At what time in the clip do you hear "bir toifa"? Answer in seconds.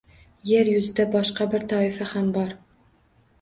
1.51-2.09